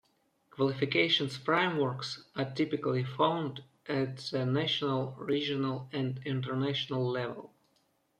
Qualifications 0.49 1.37
Frameworks 1.37 2.23
are 2.35 2.51
typically 2.55 3.03
found 3.03 3.63
at 3.85 4.17
the 4.31 4.47
National, 4.47 5.11
Regional, 5.19 5.89
and 5.93 6.19
International 6.25 7.07
level. 7.07 7.53